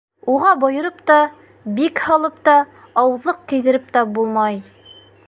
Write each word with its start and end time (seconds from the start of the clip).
Уға 0.35 0.51
бойороп 0.61 1.01
та, 1.11 1.17
бик 1.81 2.01
һалып 2.07 2.39
та, 2.49 2.55
ауыҙлыҡ 3.03 3.47
кейҙереп 3.53 3.93
тә 3.99 4.05
булмай... 4.17 4.63